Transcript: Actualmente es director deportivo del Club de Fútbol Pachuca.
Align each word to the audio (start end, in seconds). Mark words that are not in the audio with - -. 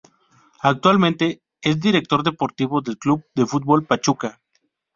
Actualmente 0.61 1.43
es 1.61 1.79
director 1.79 2.23
deportivo 2.23 2.81
del 2.81 2.97
Club 2.97 3.23
de 3.35 3.45
Fútbol 3.45 3.85
Pachuca. 3.85 4.41